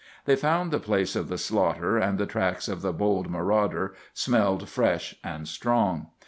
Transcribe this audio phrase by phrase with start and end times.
[0.25, 4.67] They found the place of the slaughter, and the tracks of the bold marauder smelled
[4.67, 6.07] fresh and strong.